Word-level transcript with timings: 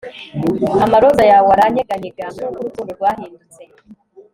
amaroza 0.85 1.23
yawe 1.31 1.47
aranyeganyega, 1.55 2.23
nkuko 2.33 2.51
urukundo 2.61 2.91
rwahindutse 2.97 3.61